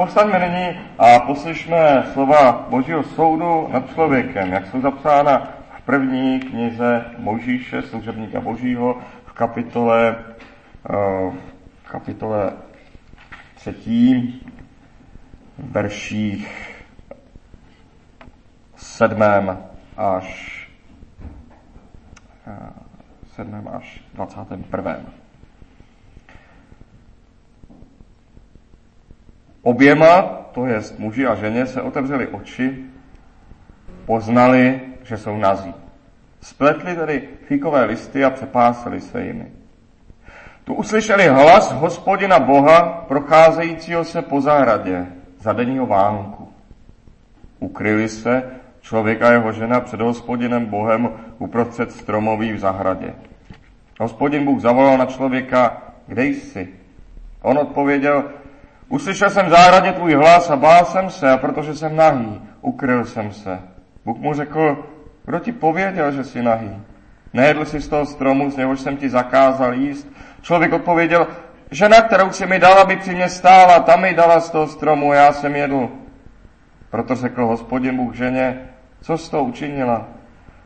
Postaňme 0.00 0.48
nyní 0.48 0.80
a 0.98 1.18
poslyšme 1.18 2.02
slova 2.12 2.66
Božího 2.70 3.02
soudu 3.02 3.68
nad 3.72 3.92
člověkem, 3.92 4.52
jak 4.52 4.66
jsou 4.66 4.80
zapsána 4.80 5.48
v 5.78 5.82
první 5.82 6.40
knize 6.40 7.04
Možíše, 7.18 7.82
služebníka 7.82 8.40
Božího, 8.40 8.98
v 9.24 9.32
kapitole, 9.32 10.16
v 11.84 11.90
kapitole 11.90 12.52
třetí, 13.54 14.40
verších 15.58 16.76
sedmém 18.76 19.58
až 19.96 20.68
7. 23.36 23.68
až 23.72 24.00
21. 24.14 25.19
Oběma, 29.62 30.22
to 30.52 30.66
je 30.66 30.80
muži 30.98 31.26
a 31.26 31.34
ženě, 31.34 31.66
se 31.66 31.82
otevřeli 31.82 32.26
oči, 32.26 32.78
poznali, 34.06 34.80
že 35.02 35.16
jsou 35.16 35.36
nazí. 35.36 35.74
Spletli 36.40 36.96
tedy 36.96 37.28
fíkové 37.46 37.84
listy 37.84 38.24
a 38.24 38.30
přepásali 38.30 39.00
se 39.00 39.24
jimi. 39.24 39.46
Tu 40.64 40.74
uslyšeli 40.74 41.28
hlas 41.28 41.72
hospodina 41.72 42.38
Boha, 42.38 43.04
procházejícího 43.08 44.04
se 44.04 44.22
po 44.22 44.40
zahradě 44.40 45.06
za 45.38 45.52
denního 45.52 45.86
vánku. 45.86 46.48
Ukryli 47.58 48.08
se 48.08 48.42
člověk 48.80 49.22
a 49.22 49.32
jeho 49.32 49.52
žena 49.52 49.80
před 49.80 50.00
hospodinem 50.00 50.66
Bohem 50.66 51.08
uprostřed 51.38 51.92
stromoví 51.92 52.52
v 52.52 52.58
zahradě. 52.58 53.14
Hospodin 54.00 54.44
Bůh 54.44 54.60
zavolal 54.60 54.98
na 54.98 55.06
člověka, 55.06 55.82
kde 56.06 56.24
jsi? 56.24 56.68
On 57.42 57.58
odpověděl, 57.58 58.24
uslyšel 58.90 59.30
jsem 59.30 59.46
v 59.46 59.92
tvůj 59.92 60.14
hlas 60.14 60.50
a 60.50 60.56
bál 60.56 60.84
jsem 60.84 61.10
se, 61.10 61.30
a 61.30 61.36
protože 61.36 61.74
jsem 61.74 61.96
nahý, 61.96 62.42
ukryl 62.60 63.04
jsem 63.04 63.32
se. 63.32 63.58
Bůh 64.04 64.18
mu 64.18 64.34
řekl, 64.34 64.84
kdo 65.24 65.38
ti 65.38 65.52
pověděl, 65.52 66.12
že 66.12 66.24
jsi 66.24 66.42
nahý? 66.42 66.76
Nejedl 67.32 67.64
jsi 67.64 67.80
z 67.80 67.88
toho 67.88 68.06
stromu, 68.06 68.50
z 68.50 68.56
něhož 68.56 68.80
jsem 68.80 68.96
ti 68.96 69.08
zakázal 69.08 69.74
jíst? 69.74 70.08
Člověk 70.42 70.72
odpověděl, 70.72 71.26
žena, 71.70 72.02
kterou 72.02 72.30
si 72.30 72.46
mi 72.46 72.58
dala, 72.58 72.84
by 72.84 72.96
při 72.96 73.14
mě 73.14 73.28
stála, 73.28 73.80
tam 73.80 74.00
mi 74.00 74.14
dala 74.14 74.40
z 74.40 74.50
toho 74.50 74.66
stromu, 74.66 75.12
já 75.12 75.32
jsem 75.32 75.56
jedl. 75.56 75.88
Proto 76.90 77.14
řekl 77.14 77.46
hospodin 77.46 77.96
Bůh 77.96 78.14
ženě, 78.14 78.58
co 79.00 79.18
jsi 79.18 79.30
to 79.30 79.44
učinila? 79.44 80.06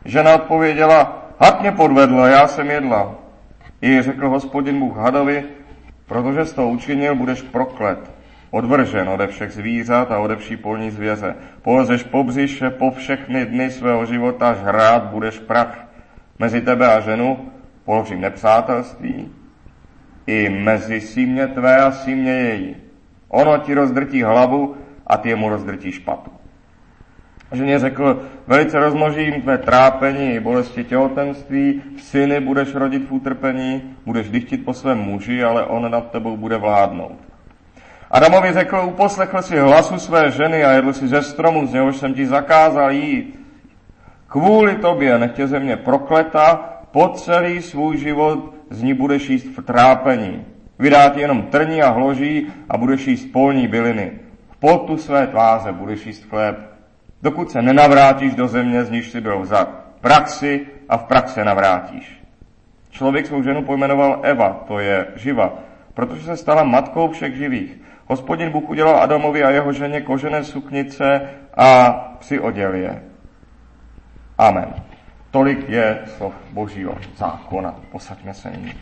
Žena 0.05 0.35
odpověděla, 0.35 1.25
had 1.39 1.61
mě 1.61 1.71
podvedla, 1.71 2.27
já 2.27 2.47
jsem 2.47 2.71
jedla. 2.71 3.15
I 3.81 4.01
řekl 4.01 4.29
hospodin 4.29 4.79
Bůh 4.79 4.97
hadovi, 4.97 5.43
protože 6.05 6.45
jsi 6.45 6.55
to 6.55 6.67
učinil, 6.67 7.15
budeš 7.15 7.41
proklet, 7.41 8.14
odvržen 8.55 9.09
ode 9.09 9.27
všech 9.27 9.51
zvířat 9.51 10.11
a 10.11 10.19
ode 10.19 10.35
vší 10.35 10.57
polní 10.57 10.91
zvěře. 10.91 11.35
Polezeš 11.61 12.03
po 12.03 12.23
břiše 12.23 12.69
po 12.69 12.91
všechny 12.91 13.45
dny 13.45 13.71
svého 13.71 14.05
života, 14.05 14.53
žrát 14.53 15.03
budeš 15.03 15.39
prach. 15.39 15.87
Mezi 16.39 16.61
tebe 16.61 16.95
a 16.95 16.99
ženu 16.99 17.51
položím 17.85 18.21
nepřátelství, 18.21 19.31
i 20.27 20.49
mezi 20.49 21.01
símě 21.01 21.47
tvé 21.47 21.77
a 21.77 21.91
símě 21.91 22.31
její. 22.31 22.75
Ono 23.27 23.57
ti 23.57 23.73
rozdrtí 23.73 24.23
hlavu 24.23 24.75
a 25.07 25.17
ty 25.17 25.35
mu 25.35 25.49
rozdrtí 25.49 25.91
špatu. 25.91 26.31
Ženě 27.51 27.79
řekl, 27.79 28.21
velice 28.47 28.79
rozmnožím 28.79 29.41
tvé 29.41 29.57
trápení 29.57 30.33
i 30.33 30.39
bolesti 30.39 30.83
těhotenství, 30.83 31.81
syny 31.97 32.39
budeš 32.39 32.75
rodit 32.75 33.09
v 33.09 33.13
utrpení, 33.13 33.95
budeš 34.05 34.29
dychtit 34.29 34.65
po 34.65 34.73
svém 34.73 34.97
muži, 34.97 35.43
ale 35.43 35.65
on 35.65 35.91
nad 35.91 36.11
tebou 36.11 36.37
bude 36.37 36.57
vládnout. 36.57 37.34
Adamovi 38.11 38.53
řekl, 38.53 38.81
uposlechl 38.85 39.41
si 39.41 39.57
hlasu 39.57 39.99
své 39.99 40.31
ženy 40.31 40.63
a 40.63 40.71
jedl 40.71 40.93
si 40.93 41.07
ze 41.07 41.21
stromu, 41.21 41.67
z 41.67 41.73
něhož 41.73 41.97
jsem 41.97 42.13
ti 42.13 42.27
zakázal 42.27 42.91
jít. 42.91 43.39
Kvůli 44.27 44.75
tobě 44.75 45.19
nechtě 45.19 45.47
země 45.47 45.77
prokleta, 45.77 46.69
po 46.91 47.09
celý 47.09 47.61
svůj 47.61 47.97
život 47.97 48.53
z 48.69 48.83
ní 48.83 48.93
budeš 48.93 49.29
jíst 49.29 49.57
v 49.57 49.61
trápení. 49.61 50.45
Vydá 50.79 51.09
ti 51.09 51.21
jenom 51.21 51.43
trní 51.43 51.81
a 51.81 51.89
hloží 51.89 52.47
a 52.69 52.77
budeš 52.77 53.07
jíst 53.07 53.31
polní 53.31 53.67
byliny. 53.67 54.11
V 54.51 54.57
potu 54.57 54.97
své 54.97 55.27
tváře 55.27 55.71
budeš 55.71 56.05
jíst 56.05 56.29
chléb 56.29 56.75
dokud 57.25 57.51
se 57.51 57.61
nenavrátíš 57.61 58.35
do 58.35 58.47
země, 58.47 58.85
z 58.85 58.89
níž 58.89 59.11
si 59.11 59.21
byl 59.21 59.39
vzat. 59.39 59.69
Praxi 60.01 60.65
a 60.89 60.97
v 60.97 61.03
praxe 61.03 61.43
navrátíš. 61.43 62.21
Člověk 62.89 63.25
svou 63.25 63.43
ženu 63.43 63.63
pojmenoval 63.63 64.19
Eva, 64.23 64.63
to 64.67 64.79
je 64.79 65.07
živa, 65.15 65.53
protože 65.95 66.25
se 66.25 66.37
stala 66.37 66.63
matkou 66.63 67.11
všech 67.11 67.35
živých. 67.35 67.81
Hospodin 68.07 68.49
Bůh 68.49 68.69
udělal 68.69 68.95
Adamovi 68.95 69.43
a 69.43 69.49
jeho 69.49 69.73
ženě 69.73 70.01
kožené 70.01 70.43
suknice 70.43 71.21
a 71.57 71.91
přioděl 72.19 72.73
je. 72.73 73.03
Amen. 74.37 74.73
Tolik 75.31 75.69
je 75.69 75.99
slov 76.17 76.33
božího 76.51 76.97
zákona. 77.15 77.75
Posaďme 77.91 78.33
se 78.33 78.51
nyní. 78.51 78.73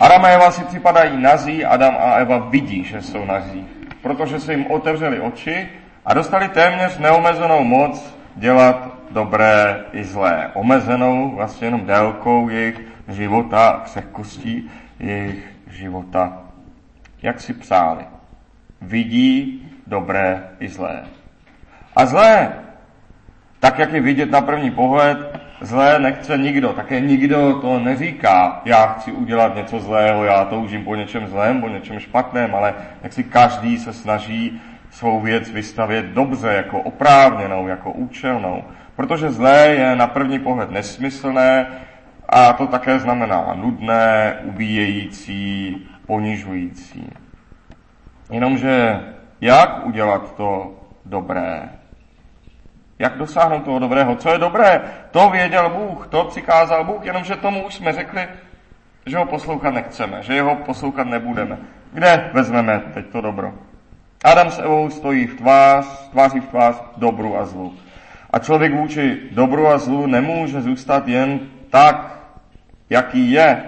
Adam 0.00 0.24
a 0.24 0.28
Eva 0.28 0.50
si 0.50 0.64
připadají 0.64 1.22
nazí, 1.22 1.64
Adam 1.64 1.96
a 2.00 2.14
Eva 2.14 2.38
vidí, 2.38 2.84
že 2.84 3.02
jsou 3.02 3.24
nazí 3.24 3.76
protože 4.06 4.40
se 4.40 4.52
jim 4.52 4.70
otevřely 4.70 5.20
oči 5.20 5.68
a 6.04 6.14
dostali 6.14 6.48
téměř 6.48 6.98
neomezenou 6.98 7.64
moc 7.64 8.15
dělat 8.36 8.88
dobré 9.10 9.84
i 9.92 10.04
zlé. 10.04 10.50
Omezenou 10.54 11.36
vlastně 11.36 11.66
jenom 11.66 11.86
délkou 11.86 12.48
jejich 12.48 12.80
života, 13.08 13.80
křehkostí 13.84 14.70
jejich 15.00 15.52
života. 15.70 16.38
Jak 17.22 17.40
si 17.40 17.52
psáli. 17.52 18.04
Vidí 18.80 19.62
dobré 19.86 20.42
i 20.60 20.68
zlé. 20.68 21.04
A 21.96 22.06
zlé, 22.06 22.52
tak 23.60 23.78
jak 23.78 23.92
je 23.92 24.00
vidět 24.00 24.30
na 24.30 24.40
první 24.40 24.70
pohled, 24.70 25.40
zlé 25.60 25.98
nechce 25.98 26.38
nikdo. 26.38 26.72
Také 26.72 27.00
nikdo 27.00 27.58
to 27.60 27.78
neříká, 27.78 28.62
já 28.64 28.86
chci 28.86 29.12
udělat 29.12 29.54
něco 29.54 29.80
zlého, 29.80 30.24
já 30.24 30.44
toužím 30.44 30.84
po 30.84 30.94
něčem 30.94 31.26
zlém, 31.26 31.60
po 31.60 31.68
něčem 31.68 31.98
špatném, 31.98 32.54
ale 32.54 32.74
jak 33.02 33.12
si 33.12 33.24
každý 33.24 33.78
se 33.78 33.92
snaží 33.92 34.60
svou 34.90 35.20
věc 35.20 35.50
vystavět 35.50 36.06
dobře, 36.06 36.48
jako 36.48 36.80
oprávněnou, 36.80 37.68
jako 37.68 37.92
účelnou. 37.92 38.64
Protože 38.96 39.30
zlé 39.30 39.66
je 39.66 39.96
na 39.96 40.06
první 40.06 40.38
pohled 40.38 40.70
nesmyslné 40.70 41.66
a 42.28 42.52
to 42.52 42.66
také 42.66 42.98
znamená 42.98 43.54
nudné, 43.54 44.36
ubíjející, 44.44 45.76
ponižující. 46.06 47.12
Jenomže 48.30 49.00
jak 49.40 49.86
udělat 49.86 50.34
to 50.36 50.74
dobré? 51.04 51.68
Jak 52.98 53.18
dosáhnout 53.18 53.64
toho 53.64 53.78
dobrého? 53.78 54.16
Co 54.16 54.30
je 54.30 54.38
dobré? 54.38 54.80
To 55.10 55.30
věděl 55.30 55.70
Bůh, 55.70 56.06
to 56.06 56.24
přikázal 56.24 56.84
Bůh, 56.84 57.04
jenomže 57.04 57.36
tomu 57.36 57.66
už 57.66 57.74
jsme 57.74 57.92
řekli, 57.92 58.28
že 59.06 59.18
ho 59.18 59.26
poslouchat 59.26 59.70
nechceme, 59.74 60.22
že 60.22 60.34
jeho 60.34 60.56
poslouchat 60.56 61.06
nebudeme. 61.06 61.58
Kde 61.92 62.30
vezmeme 62.32 62.82
teď 62.94 63.06
to 63.06 63.20
dobro? 63.20 63.54
Adam 64.26 64.50
s 64.50 64.58
Evou 64.58 64.90
stojí 64.90 65.26
v 65.26 65.36
tvář, 65.36 65.86
tváří 66.10 66.40
v 66.40 66.48
tvář 66.48 66.82
dobru 66.96 67.38
a 67.38 67.46
zlu. 67.46 67.74
A 68.30 68.38
člověk 68.38 68.74
vůči 68.74 69.18
dobru 69.30 69.68
a 69.68 69.78
zlu 69.78 70.06
nemůže 70.06 70.60
zůstat 70.60 71.08
jen 71.08 71.40
tak, 71.70 72.18
jaký 72.90 73.30
je. 73.30 73.62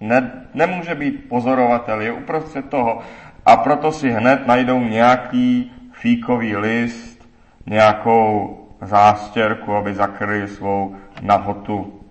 Ne, 0.00 0.46
nemůže 0.54 0.94
být 0.94 1.28
pozorovatel, 1.28 2.00
je 2.00 2.12
uprostřed 2.12 2.68
toho. 2.68 3.00
A 3.46 3.56
proto 3.56 3.92
si 3.92 4.10
hned 4.10 4.46
najdou 4.46 4.80
nějaký 4.80 5.72
fíkový 5.92 6.56
list, 6.56 7.28
nějakou 7.66 8.58
zástěrku, 8.80 9.74
aby 9.74 9.94
zakryli 9.94 10.48
svou 10.48 10.96
nahotu. 11.22 12.01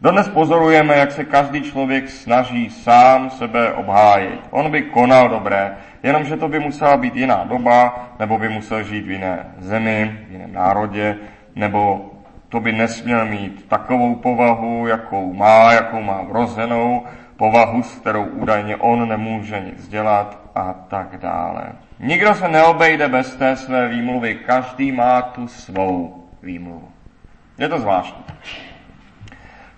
Dodnes 0.00 0.28
pozorujeme, 0.28 0.96
jak 0.96 1.12
se 1.12 1.24
každý 1.24 1.62
člověk 1.62 2.10
snaží 2.10 2.70
sám 2.70 3.30
sebe 3.30 3.72
obhájit. 3.72 4.40
On 4.50 4.70
by 4.70 4.82
konal 4.82 5.28
dobré, 5.28 5.76
jenomže 6.02 6.36
to 6.36 6.48
by 6.48 6.58
musela 6.58 6.96
být 6.96 7.16
jiná 7.16 7.44
doba, 7.44 8.08
nebo 8.18 8.38
by 8.38 8.48
musel 8.48 8.82
žít 8.82 9.06
v 9.06 9.10
jiné 9.10 9.46
zemi, 9.58 10.18
v 10.28 10.32
jiném 10.32 10.52
národě, 10.52 11.16
nebo 11.54 12.10
to 12.48 12.60
by 12.60 12.72
nesměl 12.72 13.26
mít 13.26 13.68
takovou 13.68 14.14
povahu, 14.14 14.86
jakou 14.86 15.32
má, 15.32 15.72
jakou 15.72 16.02
má 16.02 16.22
vrozenou, 16.22 17.02
povahu, 17.36 17.82
s 17.82 17.94
kterou 17.94 18.24
údajně 18.24 18.76
on 18.76 19.08
nemůže 19.08 19.60
nic 19.60 19.88
dělat 19.88 20.40
a 20.54 20.72
tak 20.72 21.18
dále. 21.18 21.72
Nikdo 22.00 22.34
se 22.34 22.48
neobejde 22.48 23.08
bez 23.08 23.36
té 23.36 23.56
své 23.56 23.88
výmluvy, 23.88 24.34
každý 24.34 24.92
má 24.92 25.22
tu 25.22 25.48
svou 25.48 26.24
výmluvu. 26.42 26.88
Je 27.58 27.68
to 27.68 27.78
zvláštní. 27.78 28.24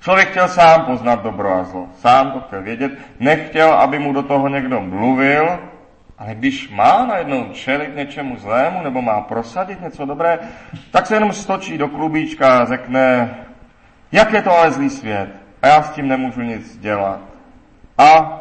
Člověk 0.08 0.30
chtěl 0.30 0.48
sám 0.48 0.84
poznat 0.84 1.22
dobro 1.22 1.52
a 1.52 1.64
zlo, 1.64 1.86
sám 1.96 2.32
to 2.32 2.40
chtěl 2.40 2.62
vědět, 2.62 2.92
nechtěl, 3.20 3.72
aby 3.72 3.98
mu 3.98 4.12
do 4.12 4.22
toho 4.22 4.48
někdo 4.48 4.80
mluvil, 4.80 5.58
ale 6.18 6.34
když 6.34 6.70
má 6.70 7.06
najednou 7.06 7.48
čelit 7.52 7.96
něčemu 7.96 8.36
zlému 8.36 8.82
nebo 8.82 9.02
má 9.02 9.20
prosadit 9.20 9.80
něco 9.80 10.06
dobré, 10.06 10.38
tak 10.90 11.06
se 11.06 11.14
jenom 11.14 11.32
stočí 11.32 11.78
do 11.78 11.88
klubíčka 11.88 12.58
a 12.58 12.64
řekne, 12.64 13.34
jak 14.12 14.32
je 14.32 14.42
to 14.42 14.58
ale 14.58 14.70
zlý 14.70 14.90
svět 14.90 15.28
a 15.62 15.66
já 15.66 15.82
s 15.82 15.90
tím 15.90 16.08
nemůžu 16.08 16.40
nic 16.40 16.78
dělat. 16.78 17.20
a 17.98 18.40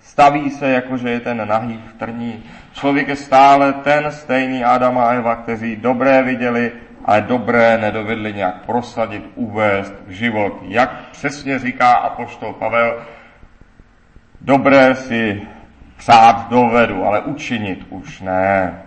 staví 0.00 0.50
se, 0.50 0.70
jako 0.70 0.96
že 0.96 1.10
je 1.10 1.20
ten 1.20 1.48
nahý 1.48 1.80
v 1.86 1.98
trní. 1.98 2.44
Člověk 2.72 3.08
je 3.08 3.16
stále 3.16 3.72
ten 3.72 4.12
stejný 4.12 4.64
Adam 4.64 4.98
a 4.98 5.10
Eva, 5.10 5.36
kteří 5.36 5.76
dobré 5.76 6.22
viděli, 6.22 6.72
ale 7.08 7.20
dobré 7.20 7.78
nedovedli 7.78 8.32
nějak 8.32 8.64
prosadit, 8.66 9.30
uvést 9.34 9.94
v 10.06 10.10
život. 10.10 10.52
Jak 10.62 11.08
přesně 11.12 11.58
říká 11.58 11.92
apoštol 11.92 12.52
Pavel, 12.52 13.02
dobré 14.40 14.94
si 14.94 15.42
přát 15.96 16.48
dovedu, 16.48 17.04
ale 17.04 17.20
učinit 17.20 17.86
už 17.90 18.20
ne. 18.20 18.82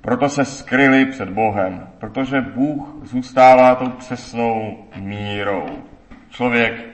Proto 0.00 0.28
se 0.28 0.44
skryli 0.44 1.06
před 1.06 1.28
Bohem, 1.30 1.88
protože 1.98 2.40
Bůh 2.40 2.88
zůstává 3.02 3.74
tou 3.74 3.88
přesnou 3.88 4.78
mírou. 4.96 5.66
Člověk 6.30 6.84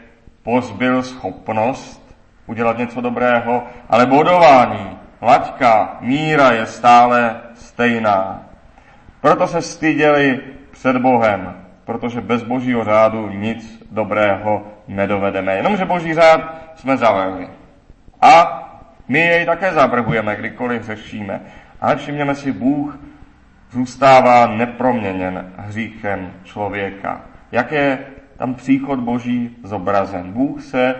pozbyl 0.42 1.02
schopnost 1.02 2.16
udělat 2.46 2.78
něco 2.78 3.00
dobrého, 3.00 3.64
ale 3.88 4.06
bodování, 4.06 4.98
laťka, 5.22 5.96
míra 6.00 6.52
je 6.52 6.66
stále 6.66 7.40
stejná. 7.54 8.45
Proto 9.26 9.46
se 9.46 9.62
styděli 9.62 10.40
před 10.70 10.96
Bohem, 10.96 11.54
protože 11.84 12.20
bez 12.20 12.42
božího 12.42 12.84
řádu 12.84 13.30
nic 13.30 13.82
dobrého 13.90 14.66
nedovedeme. 14.88 15.56
Jenomže 15.56 15.84
boží 15.84 16.14
řád 16.14 16.40
jsme 16.74 16.96
zavedli. 16.96 17.48
A 18.20 18.62
my 19.08 19.18
jej 19.18 19.46
také 19.46 19.72
zavrhujeme, 19.72 20.36
kdykoliv 20.36 20.82
řešíme. 20.82 21.40
Ale 21.80 21.96
všimněme 21.96 22.34
si, 22.34 22.52
Bůh 22.52 22.98
zůstává 23.70 24.46
neproměněn 24.46 25.52
hříchem 25.56 26.32
člověka. 26.44 27.20
Jak 27.52 27.72
je 27.72 27.98
tam 28.36 28.54
příchod 28.54 28.98
Boží 28.98 29.56
zobrazen? 29.62 30.32
Bůh 30.32 30.62
se 30.62 30.94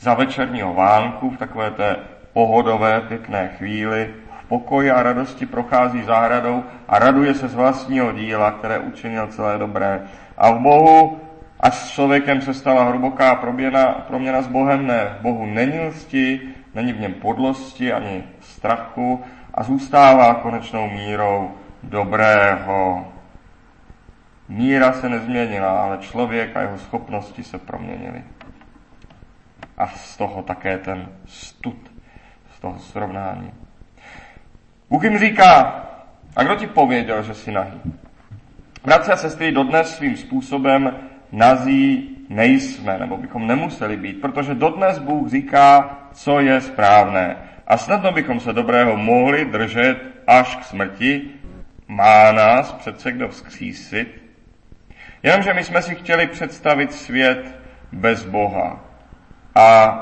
za 0.00 0.14
večerního 0.14 0.74
vánku 0.74 1.30
v 1.30 1.36
takové 1.36 1.70
té 1.70 1.96
pohodové, 2.32 3.00
pěkné 3.00 3.48
chvíli 3.58 4.14
pokoji 4.48 4.90
a 4.90 5.02
radosti 5.02 5.46
prochází 5.46 6.02
zahradou 6.02 6.64
a 6.88 6.98
raduje 6.98 7.34
se 7.34 7.48
z 7.48 7.54
vlastního 7.54 8.12
díla, 8.12 8.50
které 8.50 8.78
učinil 8.78 9.26
celé 9.26 9.58
dobré. 9.58 10.02
A 10.38 10.50
v 10.50 10.58
Bohu, 10.58 11.20
až 11.60 11.74
s 11.74 11.90
člověkem 11.90 12.40
se 12.40 12.54
stala 12.54 12.84
hluboká 12.84 13.34
proměna, 13.34 13.86
proměna 13.86 14.42
s 14.42 14.46
Bohem, 14.48 14.86
ne, 14.86 15.16
v 15.18 15.22
Bohu 15.22 15.46
není 15.46 15.80
lsti, 15.80 16.40
není 16.74 16.92
v 16.92 17.00
něm 17.00 17.14
podlosti 17.14 17.92
ani 17.92 18.24
strachu, 18.40 19.24
a 19.54 19.62
zůstává 19.62 20.34
konečnou 20.34 20.90
mírou 20.90 21.50
dobrého. 21.82 23.12
Míra 24.48 24.92
se 24.92 25.08
nezměnila, 25.08 25.82
ale 25.82 25.98
člověk 25.98 26.56
a 26.56 26.60
jeho 26.60 26.78
schopnosti 26.78 27.42
se 27.42 27.58
proměnily. 27.58 28.24
A 29.78 29.86
z 29.86 30.16
toho 30.16 30.42
také 30.42 30.78
ten 30.78 31.08
stud, 31.26 31.92
z 32.56 32.60
toho 32.60 32.78
srovnání. 32.78 33.52
Bůh 34.90 35.04
jim 35.04 35.18
říká, 35.18 35.84
a 36.36 36.42
kdo 36.42 36.54
ti 36.54 36.66
pověděl, 36.66 37.22
že 37.22 37.34
jsi 37.34 37.52
nahý? 37.52 37.80
Bratři 38.84 39.12
a 39.12 39.16
sestry, 39.16 39.52
dodnes 39.52 39.96
svým 39.96 40.16
způsobem 40.16 40.96
nazí 41.32 42.16
nejsme, 42.28 42.98
nebo 42.98 43.16
bychom 43.16 43.46
nemuseli 43.46 43.96
být, 43.96 44.20
protože 44.20 44.54
dodnes 44.54 44.98
Bůh 44.98 45.30
říká, 45.30 45.98
co 46.12 46.40
je 46.40 46.60
správné. 46.60 47.36
A 47.66 47.76
snadno 47.76 48.12
bychom 48.12 48.40
se 48.40 48.52
dobrého 48.52 48.96
mohli 48.96 49.44
držet 49.44 49.98
až 50.26 50.56
k 50.56 50.64
smrti, 50.64 51.30
má 51.88 52.32
nás 52.32 52.72
přece 52.72 53.12
kdo 53.12 53.28
vzkřísit. 53.28 54.22
Jenomže 55.22 55.54
my 55.54 55.64
jsme 55.64 55.82
si 55.82 55.94
chtěli 55.94 56.26
představit 56.26 56.92
svět 56.92 57.54
bez 57.92 58.24
Boha. 58.24 58.80
A 59.54 59.98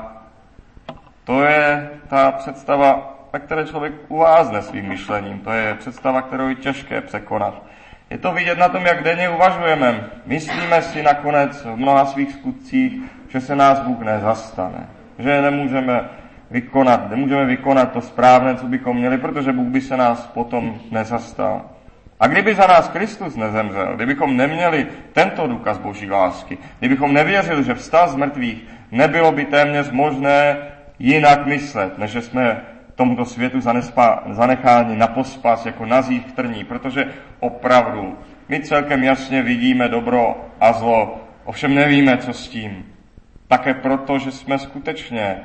to 1.23 1.43
je 1.43 1.89
ta 2.07 2.31
představa, 2.31 3.16
na 3.37 3.45
které 3.45 3.65
člověk 3.65 3.93
uvázne 4.07 4.61
svým 4.61 4.85
myšlením. 4.89 5.39
To 5.39 5.51
je 5.51 5.75
představa, 5.75 6.21
kterou 6.21 6.49
je 6.49 6.55
těžké 6.55 7.01
překonat. 7.01 7.63
Je 8.09 8.17
to 8.17 8.31
vidět 8.31 8.57
na 8.57 8.69
tom, 8.69 8.85
jak 8.85 9.03
denně 9.03 9.29
uvažujeme. 9.29 10.09
Myslíme 10.25 10.81
si 10.81 11.03
nakonec 11.03 11.65
v 11.65 11.75
mnoha 11.75 12.05
svých 12.05 12.31
skutcích, 12.31 12.93
že 13.29 13.41
se 13.41 13.55
nás 13.55 13.79
Bůh 13.79 13.99
nezastane. 13.99 14.89
Že 15.19 15.41
nemůžeme 15.41 16.09
vykonat, 16.51 17.09
nemůžeme 17.09 17.45
vykonat 17.45 17.91
to 17.91 18.01
správné, 18.01 18.55
co 18.55 18.65
bychom 18.65 18.97
měli, 18.97 19.17
protože 19.17 19.51
Bůh 19.51 19.67
by 19.67 19.81
se 19.81 19.97
nás 19.97 20.27
potom 20.27 20.79
nezastal. 20.91 21.61
A 22.19 22.27
kdyby 22.27 22.55
za 22.55 22.67
nás 22.67 22.89
Kristus 22.89 23.35
nezemřel, 23.35 23.95
kdybychom 23.95 24.37
neměli 24.37 24.87
tento 25.13 25.47
důkaz 25.47 25.77
Boží 25.77 26.11
lásky, 26.11 26.57
kdybychom 26.79 27.13
nevěřili, 27.13 27.63
že 27.63 27.73
vstal 27.73 28.07
z 28.07 28.15
mrtvých, 28.15 28.65
nebylo 28.91 29.31
by 29.31 29.45
téměř 29.45 29.91
možné 29.91 30.57
jinak 30.99 31.45
myslet, 31.45 31.97
než 31.97 32.11
že 32.11 32.21
jsme 32.21 32.61
tomuto 32.97 33.25
světu 33.25 33.61
zanespa, 33.61 34.23
zanecháni 34.29 34.97
na 34.97 35.07
pospas 35.07 35.65
jako 35.65 35.85
nazí 35.85 36.19
v 36.19 36.31
trní, 36.31 36.63
protože 36.63 37.13
opravdu 37.39 38.17
my 38.49 38.59
celkem 38.59 39.03
jasně 39.03 39.41
vidíme 39.41 39.89
dobro 39.89 40.49
a 40.59 40.73
zlo, 40.73 41.21
ovšem 41.45 41.75
nevíme, 41.75 42.17
co 42.17 42.33
s 42.33 42.47
tím. 42.47 42.85
Také 43.47 43.73
proto, 43.73 44.19
že 44.19 44.31
jsme 44.31 44.59
skutečně 44.59 45.37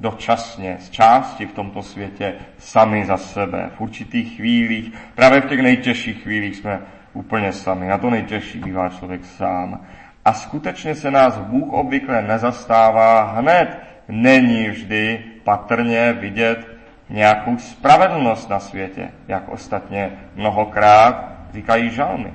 dočasně, 0.00 0.76
z 0.80 0.90
části 0.90 1.46
v 1.46 1.52
tomto 1.52 1.82
světě, 1.82 2.34
sami 2.58 3.06
za 3.06 3.16
sebe. 3.16 3.70
V 3.76 3.80
určitých 3.80 4.36
chvílích, 4.36 4.92
právě 5.14 5.40
v 5.40 5.46
těch 5.46 5.60
nejtěžších 5.60 6.22
chvílích 6.22 6.56
jsme 6.56 6.80
úplně 7.12 7.52
sami. 7.52 7.86
Na 7.86 7.98
to 7.98 8.10
nejtěžší 8.10 8.58
bývá 8.58 8.88
člověk 8.88 9.24
sám. 9.24 9.86
A 10.24 10.32
skutečně 10.32 10.94
se 10.94 11.10
nás 11.10 11.38
Bůh 11.38 11.72
obvykle 11.72 12.22
nezastává 12.22 13.22
hned. 13.22 13.78
Není 14.08 14.68
vždy 14.68 15.24
patrně 15.44 16.12
vidět 16.12 16.75
nějakou 17.10 17.58
spravedlnost 17.58 18.50
na 18.50 18.58
světě, 18.58 19.10
jak 19.28 19.48
ostatně 19.48 20.10
mnohokrát 20.34 21.24
říkají 21.52 21.90
žalmy. 21.90 22.32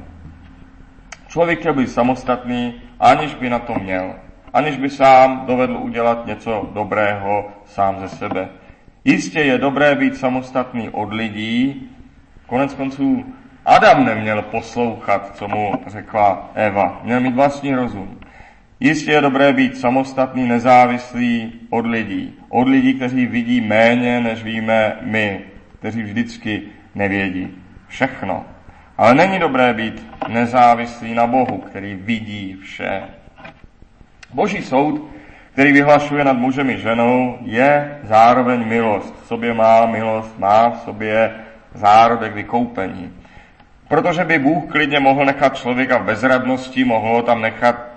Člověk 1.27 1.59
chtěl 1.59 1.73
být 1.73 1.89
samostatný, 1.89 2.81
aniž 2.99 3.35
by 3.35 3.49
na 3.49 3.59
to 3.59 3.73
měl 3.73 4.13
aniž 4.53 4.77
by 4.77 4.89
sám 4.89 5.43
dovedl 5.45 5.77
udělat 5.77 6.25
něco 6.25 6.69
dobrého 6.73 7.51
sám 7.65 7.99
ze 7.99 8.09
sebe. 8.09 8.49
Jistě 9.05 9.39
je 9.39 9.57
dobré 9.57 9.95
být 9.95 10.17
samostatný 10.17 10.89
od 10.89 11.13
lidí, 11.13 11.89
konec 12.47 12.73
konců 12.73 13.25
Adam 13.65 14.05
neměl 14.05 14.41
poslouchat, 14.41 15.35
co 15.35 15.47
mu 15.47 15.73
řekla 15.87 16.49
Eva, 16.53 17.01
měl 17.03 17.19
mít 17.19 17.35
vlastní 17.35 17.75
rozum. 17.75 18.19
Jistě 18.83 19.11
je 19.11 19.21
dobré 19.21 19.53
být 19.53 19.77
samostatný, 19.77 20.47
nezávislý 20.47 21.53
od 21.69 21.85
lidí. 21.85 22.33
Od 22.49 22.67
lidí, 22.67 22.93
kteří 22.93 23.25
vidí 23.25 23.61
méně, 23.61 24.21
než 24.21 24.43
víme 24.43 24.97
my, 25.01 25.41
kteří 25.79 26.03
vždycky 26.03 26.61
nevědí 26.95 27.47
všechno. 27.87 28.45
Ale 28.97 29.15
není 29.15 29.39
dobré 29.39 29.73
být 29.73 30.07
nezávislý 30.27 31.13
na 31.13 31.27
Bohu, 31.27 31.57
který 31.57 31.95
vidí 31.95 32.57
vše. 32.63 33.01
Boží 34.33 34.61
soud, 34.61 35.09
který 35.53 35.71
vyhlašuje 35.71 36.23
nad 36.23 36.37
mužem 36.37 36.69
i 36.69 36.77
ženou, 36.77 37.37
je 37.41 37.99
zároveň 38.03 38.67
milost. 38.67 39.23
V 39.23 39.27
sobě 39.27 39.53
má 39.53 39.85
milost, 39.85 40.39
má 40.39 40.69
v 40.69 40.79
sobě 40.79 41.31
zárodek 41.73 42.33
vykoupení. 42.33 43.13
Protože 43.87 44.23
by 44.23 44.39
Bůh 44.39 44.71
klidně 44.71 44.99
mohl 44.99 45.25
nechat 45.25 45.57
člověka 45.57 45.97
v 45.97 46.05
bezradnosti, 46.05 46.83
mohl 46.83 47.07
ho 47.07 47.21
tam 47.21 47.41
nechat 47.41 47.90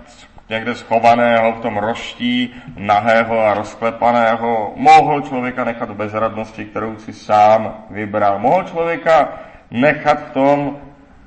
někde 0.49 0.75
schovaného 0.75 1.53
v 1.53 1.59
tom 1.59 1.77
roští, 1.77 2.53
nahého 2.77 3.39
a 3.39 3.53
rozklepaného. 3.53 4.73
Mohl 4.75 5.21
člověka 5.21 5.63
nechat 5.63 5.89
v 5.89 5.95
bezradnosti, 5.95 6.65
kterou 6.65 6.95
si 6.95 7.13
sám 7.13 7.85
vybral. 7.89 8.39
Mohl 8.39 8.63
člověka 8.63 9.39
nechat 9.71 10.19
v 10.19 10.31
tom, 10.31 10.77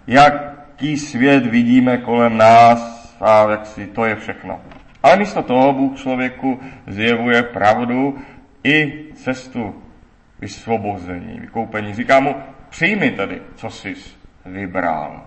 jaký 0.07 0.97
svět 0.97 1.47
vidíme 1.47 1.99
kolem 1.99 2.37
nás 2.37 3.15
a 3.21 3.51
jak 3.51 3.67
si 3.67 3.87
to 3.87 4.05
je 4.05 4.17
všechno. 4.17 4.61
Ale 5.03 5.17
místo 5.17 5.43
toho 5.43 5.73
Bůh 5.73 5.99
člověku 5.99 6.61
zjevuje 6.87 7.43
pravdu 7.43 8.19
i 8.65 9.05
cestu 9.15 9.83
vysvobození, 10.41 11.41
vykoupení. 11.41 11.95
Říká 11.95 12.21
mu, 12.21 12.35
přijmi 12.69 13.11
tedy, 13.11 13.43
co 13.55 13.71
jsi 13.71 13.95
vybral. 14.45 15.27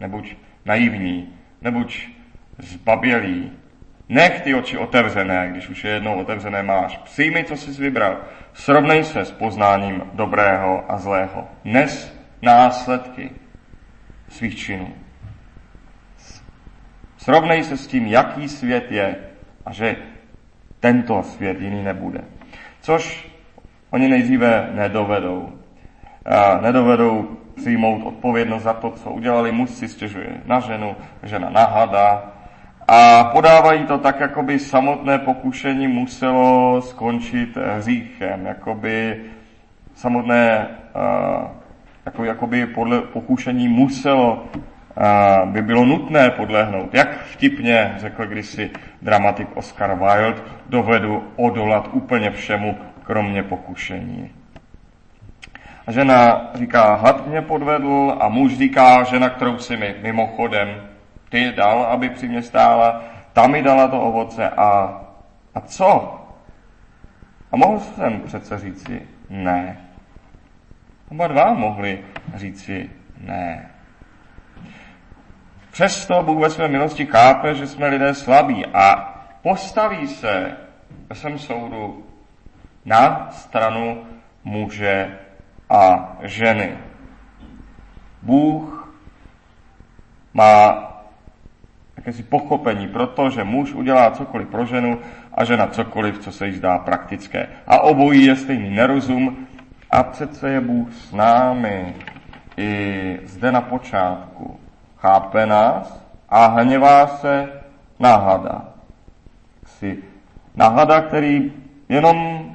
Nebuď 0.00 0.36
naivní, 0.64 1.34
nebuď 1.62 2.15
zbabělý. 2.58 3.52
Nech 4.08 4.40
ty 4.40 4.54
oči 4.54 4.78
otevřené, 4.78 5.48
když 5.50 5.68
už 5.68 5.84
je 5.84 5.90
jednou 5.90 6.20
otevřené 6.20 6.62
máš. 6.62 6.96
Přijmi, 6.96 7.44
co 7.44 7.56
jsi 7.56 7.82
vybral. 7.82 8.16
Srovnej 8.52 9.04
se 9.04 9.24
s 9.24 9.32
poznáním 9.32 10.02
dobrého 10.12 10.84
a 10.88 10.98
zlého. 10.98 11.48
Nes 11.64 12.16
následky 12.42 13.30
svých 14.28 14.56
činů. 14.56 14.94
Srovnej 17.16 17.64
se 17.64 17.76
s 17.76 17.86
tím, 17.86 18.06
jaký 18.06 18.48
svět 18.48 18.92
je 18.92 19.16
a 19.66 19.72
že 19.72 19.96
tento 20.80 21.22
svět 21.22 21.60
jiný 21.60 21.84
nebude. 21.84 22.20
Což 22.80 23.30
oni 23.90 24.08
nejdříve 24.08 24.70
nedovedou. 24.72 25.52
A 26.24 26.60
nedovedou 26.60 27.36
přijmout 27.56 28.06
odpovědnost 28.06 28.62
za 28.62 28.72
to, 28.72 28.90
co 28.90 29.10
udělali. 29.10 29.52
Muž 29.52 29.70
si 29.70 29.88
stěžuje 29.88 30.40
na 30.44 30.60
ženu, 30.60 30.96
žena 31.22 31.50
na 31.50 31.64
hada 31.64 32.35
a 32.88 33.24
podávají 33.24 33.84
to 33.84 33.98
tak, 33.98 34.20
jako 34.20 34.42
by 34.42 34.58
samotné 34.58 35.18
pokušení 35.18 35.88
muselo 35.88 36.82
skončit 36.82 37.56
hříchem, 37.76 38.46
jako 38.46 38.74
by 38.74 39.20
samotné 39.94 40.66
jako, 42.06 42.24
jako 42.24 42.46
by 42.46 42.66
podle 42.66 43.00
pokušení 43.00 43.68
muselo 43.68 44.44
by 45.44 45.62
bylo 45.62 45.84
nutné 45.84 46.30
podlehnout. 46.30 46.94
Jak 46.94 47.24
vtipně 47.24 47.94
řekl 47.98 48.26
kdysi 48.26 48.70
dramatik 49.02 49.48
Oscar 49.54 49.98
Wilde, 49.98 50.42
dovedu 50.68 51.24
odolat 51.36 51.88
úplně 51.92 52.30
všemu, 52.30 52.78
kromě 53.02 53.42
pokušení. 53.42 54.30
A 55.86 55.92
žena 55.92 56.50
říká, 56.54 56.94
had 56.94 57.26
mě 57.26 57.42
podvedl 57.42 58.16
a 58.20 58.28
muž 58.28 58.58
říká, 58.58 59.02
žena, 59.02 59.30
kterou 59.30 59.58
si 59.58 59.76
mi 59.76 59.94
mimochodem 60.02 60.68
ty 61.28 61.52
dal, 61.52 61.82
aby 61.82 62.10
při 62.10 62.28
mě 62.28 62.42
stála, 62.42 63.04
ta 63.32 63.46
mi 63.46 63.62
dala 63.62 63.88
to 63.88 64.00
ovoce 64.00 64.50
a, 64.50 65.00
a 65.54 65.60
co? 65.60 66.20
A 67.52 67.56
mohl 67.56 67.80
jsem 67.80 68.20
přece 68.20 68.58
říci 68.58 69.02
ne. 69.30 69.80
Oba 71.10 71.26
dva 71.26 71.54
mohli 71.54 72.04
říci 72.34 72.90
ne. 73.20 73.70
Přesto 75.70 76.22
Bůh 76.22 76.42
ve 76.42 76.50
své 76.50 76.68
milosti 76.68 77.06
chápe, 77.06 77.54
že 77.54 77.66
jsme 77.66 77.88
lidé 77.88 78.14
slabí 78.14 78.66
a 78.66 79.14
postaví 79.42 80.08
se 80.08 80.56
ve 81.08 81.16
svém 81.16 81.38
soudu 81.38 82.06
na 82.84 83.28
stranu 83.30 84.04
muže 84.44 85.18
a 85.70 86.12
ženy. 86.22 86.78
Bůh 88.22 88.94
má 90.34 90.95
jakési 92.06 92.22
pochopení 92.22 92.88
pro 92.88 93.06
to, 93.06 93.30
že 93.30 93.44
muž 93.44 93.74
udělá 93.74 94.10
cokoliv 94.10 94.48
pro 94.48 94.64
ženu 94.64 94.98
a 95.34 95.44
žena 95.44 95.66
cokoliv, 95.66 96.18
co 96.18 96.32
se 96.32 96.46
jí 96.46 96.52
zdá 96.52 96.78
praktické. 96.78 97.48
A 97.66 97.80
obojí 97.80 98.24
je 98.24 98.36
stejný 98.36 98.70
nerozum 98.70 99.46
a 99.90 100.02
přece 100.02 100.50
je 100.50 100.60
Bůh 100.60 100.92
s 100.92 101.12
námi 101.12 101.94
i 102.56 103.20
zde 103.24 103.52
na 103.52 103.60
počátku. 103.60 104.60
Chápe 104.96 105.46
nás 105.46 106.06
a 106.28 106.46
hněvá 106.46 107.06
se 107.06 107.48
na 107.98 108.16
hada. 108.16 108.68
Si 109.64 109.98
na 110.56 110.86
který 111.02 111.52
jenom 111.88 112.50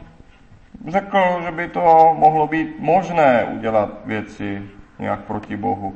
řekl, 0.88 1.42
že 1.44 1.52
by 1.52 1.68
to 1.68 2.16
mohlo 2.18 2.48
být 2.48 2.80
možné 2.80 3.44
udělat 3.44 3.90
věci 4.06 4.64
nějak 5.00 5.20
proti 5.20 5.58
Bohu. 5.58 5.96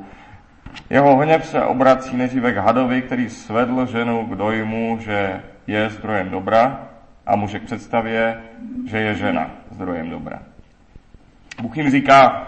Jeho 0.90 1.16
hněv 1.16 1.46
se 1.46 1.62
obrací 1.62 2.16
nejdříve 2.16 2.52
k 2.52 2.56
hadovi, 2.56 3.02
který 3.02 3.30
svedl 3.30 3.86
ženu 3.86 4.26
k 4.26 4.34
dojmu, 4.34 4.98
že 5.00 5.42
je 5.66 5.90
zdrojem 5.90 6.30
dobra 6.30 6.80
a 7.26 7.36
muže 7.36 7.58
k 7.58 7.64
představě, 7.64 8.40
že 8.86 8.98
je 8.98 9.14
žena 9.14 9.50
zdrojem 9.70 10.10
dobra. 10.10 10.38
Bůh 11.62 11.76
jim 11.76 11.90
říká, 11.90 12.46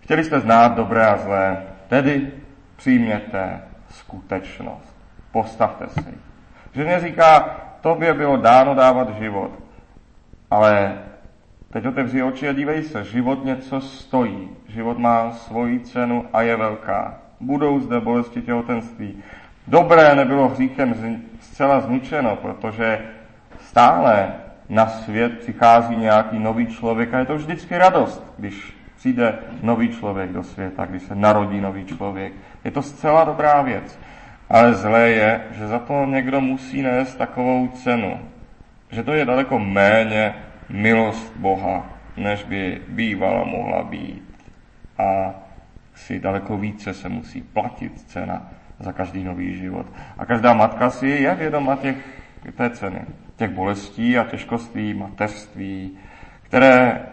chtěli 0.00 0.24
jste 0.24 0.40
znát 0.40 0.74
dobré 0.74 1.06
a 1.06 1.16
zlé, 1.16 1.62
tedy 1.88 2.32
přijměte 2.76 3.60
skutečnost. 3.88 4.96
Postavte 5.32 5.88
si. 5.88 6.14
Ženě 6.74 7.00
říká, 7.00 7.56
tobě 7.80 8.14
bylo 8.14 8.36
dáno 8.36 8.74
dávat 8.74 9.18
život, 9.18 9.50
ale 10.50 10.98
teď 11.74 11.86
otevři 11.86 12.22
oči 12.22 12.48
a 12.48 12.52
dívej 12.52 12.82
se, 12.82 13.04
život 13.04 13.44
něco 13.44 13.80
stojí. 13.80 14.48
Život 14.68 14.98
má 14.98 15.32
svoji 15.32 15.80
cenu 15.80 16.24
a 16.32 16.42
je 16.42 16.56
velká. 16.56 17.14
Budou 17.40 17.80
zde 17.80 18.00
bolesti 18.00 18.42
těhotenství. 18.42 19.22
Dobré 19.66 20.14
nebylo 20.14 20.48
hříchem 20.48 20.94
zcela 21.40 21.80
zničeno, 21.80 22.36
protože 22.36 22.98
stále 23.60 24.34
na 24.68 24.86
svět 24.86 25.38
přichází 25.38 25.96
nějaký 25.96 26.38
nový 26.38 26.66
člověk 26.66 27.14
a 27.14 27.18
je 27.18 27.24
to 27.24 27.36
vždycky 27.36 27.78
radost, 27.78 28.34
když 28.38 28.76
přijde 28.96 29.38
nový 29.62 29.88
člověk 29.88 30.32
do 30.32 30.42
světa, 30.42 30.86
když 30.86 31.02
se 31.02 31.14
narodí 31.14 31.60
nový 31.60 31.84
člověk. 31.84 32.32
Je 32.64 32.70
to 32.70 32.82
zcela 32.82 33.24
dobrá 33.24 33.62
věc. 33.62 33.98
Ale 34.50 34.74
zlé 34.74 35.10
je, 35.10 35.40
že 35.52 35.66
za 35.66 35.78
to 35.78 36.06
někdo 36.06 36.40
musí 36.40 36.82
nést 36.82 37.14
takovou 37.14 37.68
cenu. 37.68 38.20
Že 38.90 39.02
to 39.02 39.12
je 39.12 39.24
daleko 39.24 39.58
méně 39.58 40.34
milost 40.68 41.36
Boha, 41.36 41.86
než 42.16 42.44
by 42.44 42.80
bývala 42.88 43.44
mohla 43.44 43.82
být. 43.82 44.34
A 44.98 45.34
si 45.94 46.20
daleko 46.20 46.56
více 46.56 46.94
se 46.94 47.08
musí 47.08 47.42
platit 47.42 48.00
cena 48.00 48.42
za 48.78 48.92
každý 48.92 49.24
nový 49.24 49.56
život. 49.56 49.86
A 50.18 50.26
každá 50.26 50.52
matka 50.54 50.90
si 50.90 51.08
je 51.08 51.34
vědoma 51.34 51.76
těch, 51.76 51.96
té 52.56 52.70
ceny, 52.70 53.00
těch 53.36 53.50
bolestí 53.50 54.18
a 54.18 54.24
těžkostí 54.24 54.94
mateřství, 54.94 55.90
které, 56.42 57.06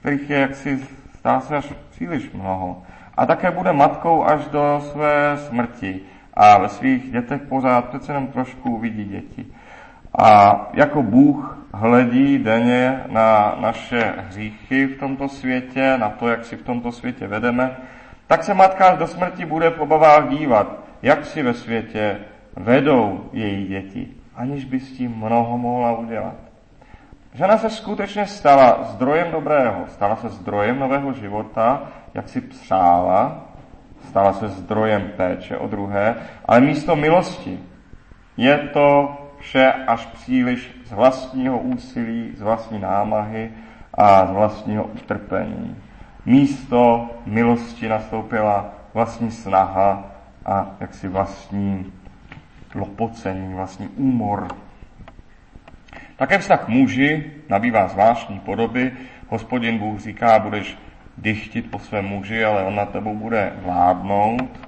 kterých 0.00 0.30
je 0.30 0.38
jaksi 0.38 0.78
stá 1.14 1.40
se 1.40 1.56
až 1.56 1.72
příliš 1.90 2.32
mnoho. 2.32 2.82
A 3.16 3.26
také 3.26 3.50
bude 3.50 3.72
matkou 3.72 4.24
až 4.24 4.46
do 4.46 4.80
své 4.92 5.36
smrti 5.36 6.00
a 6.34 6.58
ve 6.58 6.68
svých 6.68 7.12
dětech 7.12 7.42
pořád 7.42 7.88
přece 7.88 8.12
jenom 8.12 8.26
trošku 8.26 8.70
uvidí 8.70 9.04
děti. 9.04 9.46
A 10.18 10.60
jako 10.74 11.02
Bůh 11.02 11.57
hledí 11.74 12.38
denně 12.38 13.04
na 13.08 13.56
naše 13.60 14.14
hříchy 14.18 14.86
v 14.86 14.98
tomto 14.98 15.28
světě, 15.28 15.94
na 15.98 16.08
to, 16.08 16.28
jak 16.28 16.44
si 16.44 16.56
v 16.56 16.62
tomto 16.62 16.92
světě 16.92 17.26
vedeme, 17.26 17.76
tak 18.26 18.44
se 18.44 18.54
matka 18.54 18.86
až 18.86 18.98
do 18.98 19.06
smrti 19.06 19.44
bude 19.44 19.70
v 19.70 19.80
obavách 19.80 20.28
dívat, 20.28 20.78
jak 21.02 21.24
si 21.24 21.42
ve 21.42 21.54
světě 21.54 22.18
vedou 22.56 23.30
její 23.32 23.66
děti, 23.66 24.08
aniž 24.36 24.64
by 24.64 24.80
s 24.80 24.92
tím 24.92 25.16
mnoho 25.16 25.58
mohla 25.58 25.96
udělat. 25.96 26.34
Žena 27.34 27.58
se 27.58 27.70
skutečně 27.70 28.26
stala 28.26 28.82
zdrojem 28.82 29.32
dobrého, 29.32 29.84
stala 29.88 30.16
se 30.16 30.28
zdrojem 30.28 30.78
nového 30.78 31.12
života, 31.12 31.82
jak 32.14 32.28
si 32.28 32.40
přála, 32.40 33.44
stala 34.08 34.32
se 34.32 34.48
zdrojem 34.48 35.10
péče 35.16 35.56
o 35.56 35.68
druhé, 35.68 36.14
ale 36.44 36.60
místo 36.60 36.96
milosti 36.96 37.58
je 38.36 38.58
to 38.58 39.16
vše 39.40 39.72
až 39.72 40.06
příliš 40.06 40.70
z 40.84 40.92
vlastního 40.92 41.58
úsilí, 41.58 42.32
z 42.36 42.42
vlastní 42.42 42.78
námahy 42.78 43.50
a 43.94 44.26
z 44.26 44.30
vlastního 44.30 44.84
utrpení. 44.84 45.76
Místo 46.26 47.10
milosti 47.26 47.88
nastoupila 47.88 48.74
vlastní 48.94 49.30
snaha 49.30 50.04
a 50.46 50.66
jaksi 50.80 51.08
vlastní 51.08 51.92
lopocení, 52.74 53.54
vlastní 53.54 53.88
úmor. 53.88 54.48
Také 56.16 56.38
vztah 56.38 56.68
muži 56.68 57.32
nabývá 57.48 57.88
zvláštní 57.88 58.40
podoby. 58.40 58.92
Hospodin 59.28 59.78
Bůh 59.78 60.00
říká, 60.00 60.38
budeš 60.38 60.78
dychtit 61.18 61.70
po 61.70 61.78
svém 61.78 62.04
muži, 62.04 62.44
ale 62.44 62.62
on 62.62 62.74
na 62.74 62.86
tebou 62.86 63.14
bude 63.14 63.52
vládnout. 63.62 64.67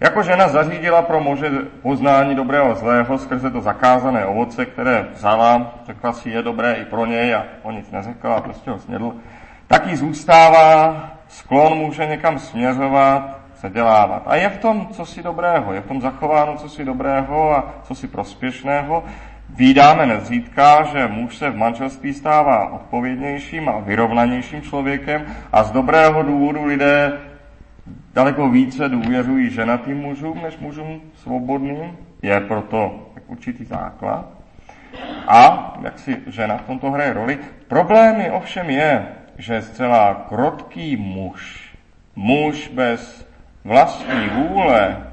Jako 0.00 0.22
žena 0.22 0.48
zařídila 0.48 1.02
pro 1.02 1.20
muže 1.20 1.50
poznání 1.82 2.34
dobrého 2.34 2.70
a 2.70 2.74
zlého 2.74 3.18
skrze 3.18 3.50
to 3.50 3.60
zakázané 3.60 4.26
ovoce, 4.26 4.66
které 4.66 5.06
vzala, 5.12 5.74
řekla 5.86 6.12
si, 6.12 6.30
je 6.30 6.42
dobré 6.42 6.74
i 6.74 6.84
pro 6.84 7.06
něj 7.06 7.34
a 7.34 7.44
on 7.62 7.74
nic 7.74 7.90
neřekl 7.90 8.32
a 8.32 8.40
prostě 8.40 8.70
ho 8.70 8.78
snědl, 8.78 9.12
tak 9.66 9.86
jí 9.86 9.96
zůstává 9.96 11.02
sklon 11.28 11.78
může 11.78 12.06
někam 12.06 12.38
směřovat, 12.38 13.38
dělávat. 13.68 14.22
A 14.26 14.36
je 14.36 14.48
v 14.48 14.58
tom 14.58 14.88
co 14.92 15.06
si 15.06 15.22
dobrého, 15.22 15.72
je 15.72 15.80
v 15.80 15.86
tom 15.86 16.00
zachováno 16.00 16.56
co 16.56 16.68
si 16.68 16.84
dobrého 16.84 17.56
a 17.56 17.74
co 17.82 17.94
si 17.94 18.08
prospěšného. 18.08 19.04
Vídáme 19.48 20.06
nezřídka, 20.06 20.82
že 20.82 21.06
muž 21.06 21.36
se 21.36 21.50
v 21.50 21.56
manželství 21.56 22.14
stává 22.14 22.72
odpovědnějším 22.72 23.68
a 23.68 23.78
vyrovnanějším 23.78 24.62
člověkem 24.62 25.26
a 25.52 25.62
z 25.62 25.70
dobrého 25.70 26.22
důvodu 26.22 26.64
lidé 26.64 27.12
daleko 28.14 28.48
více 28.48 28.88
důvěřují 28.88 29.50
ženatým 29.50 29.98
mužům 29.98 30.42
než 30.42 30.58
mužům 30.58 31.00
svobodným. 31.14 31.96
Je 32.22 32.40
proto 32.40 33.10
určitý 33.26 33.64
základ. 33.64 34.26
A 35.28 35.74
jak 35.82 35.98
si 35.98 36.16
žena 36.26 36.56
v 36.56 36.62
tomto 36.62 36.90
hraje 36.90 37.12
roli. 37.12 37.38
Problém 37.68 38.20
je 38.20 38.32
ovšem 38.32 38.70
je, 38.70 39.06
že 39.38 39.62
zcela 39.62 40.26
krotký 40.28 40.96
muž, 40.96 41.72
muž 42.16 42.68
bez 42.68 43.28
vlastní 43.64 44.28
vůle, 44.28 45.06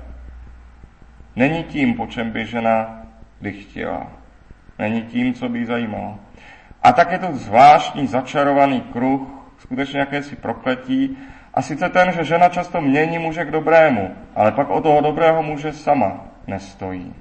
není 1.35 1.63
tím, 1.63 1.93
po 1.93 2.07
čem 2.07 2.31
by 2.31 2.45
žena 2.45 3.01
by 3.41 3.53
chtěla. 3.53 4.07
Není 4.79 5.01
tím, 5.01 5.33
co 5.33 5.49
by 5.49 5.59
jí 5.59 5.65
zajímalo. 5.65 6.19
A 6.83 6.91
tak 6.93 7.11
je 7.11 7.19
to 7.19 7.27
zvláštní 7.31 8.07
začarovaný 8.07 8.81
kruh, 8.81 9.21
skutečně 9.57 9.99
jakési 9.99 10.35
prokletí, 10.35 11.17
a 11.55 11.61
sice 11.61 11.89
ten, 11.89 12.11
že 12.11 12.23
žena 12.23 12.49
často 12.49 12.81
mění 12.81 13.19
muže 13.19 13.45
k 13.45 13.51
dobrému, 13.51 14.15
ale 14.35 14.51
pak 14.51 14.69
o 14.69 14.81
toho 14.81 15.01
dobrého 15.01 15.43
muže 15.43 15.73
sama 15.73 16.25
nestojí. 16.47 17.13